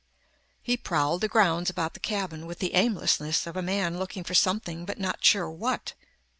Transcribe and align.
He 0.63 0.77
prowled 0.77 1.21
the 1.21 1.27
grounds 1.27 1.69
about 1.69 1.93
the 1.93 1.99
cabin 1.99 2.47
with 2.47 2.57
the 2.57 2.73
aimlessness 2.73 3.45
of 3.45 3.55
a 3.55 3.61
man 3.61 3.99
looking 3.99 4.23
for 4.23 4.33
something 4.33 4.83
but 4.83 4.99
not 4.99 5.23
sure 5.23 5.51
what. 5.51 5.93